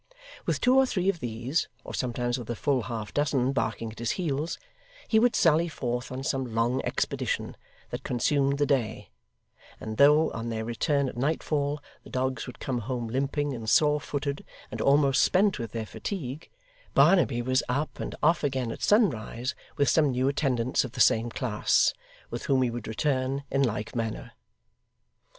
[0.47, 3.99] With two or three of these, or sometimes with a full half dozen barking at
[3.99, 4.57] his heels,
[5.07, 7.55] he would sally forth on some long expedition
[7.91, 9.11] that consumed the day;
[9.79, 14.01] and though, on their return at nightfall, the dogs would come home limping and sore
[14.01, 16.49] footed, and almost spent with their fatigue,
[16.95, 21.29] Barnaby was up and off again at sunrise with some new attendants of the same
[21.29, 21.93] class,
[22.31, 24.31] with whom he would return in like manner.